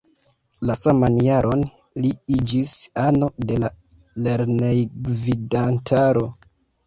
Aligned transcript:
La 0.67 0.75
saman 0.77 1.17
jaron 1.25 1.61
li 2.05 2.13
iĝis 2.37 2.71
ano 3.03 3.29
de 3.51 3.59
la 3.65 3.71
lernejgvidantaro. 4.29 6.27